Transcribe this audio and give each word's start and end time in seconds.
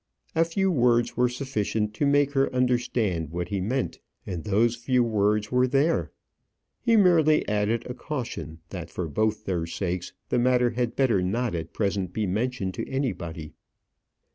A 0.33 0.43
few 0.45 0.71
words 0.71 1.15
were 1.15 1.29
sufficient 1.29 1.93
to 1.93 2.07
make 2.07 2.31
her 2.31 2.51
understand 2.55 3.29
what 3.29 3.49
he 3.49 3.61
meant, 3.61 3.99
and 4.25 4.43
those 4.43 4.75
few 4.75 5.03
words 5.03 5.51
were 5.51 5.67
there. 5.67 6.11
He 6.81 6.97
merely 6.97 7.47
added 7.47 7.85
a 7.85 7.93
caution, 7.93 8.61
that 8.71 8.89
for 8.89 9.07
both 9.07 9.45
their 9.45 9.67
sakes, 9.67 10.13
the 10.29 10.39
matter 10.39 10.71
had 10.71 10.95
better 10.95 11.21
not 11.21 11.53
at 11.53 11.71
present 11.71 12.13
be 12.13 12.25
mentioned 12.25 12.73
to 12.73 12.89
anybody. 12.89 13.53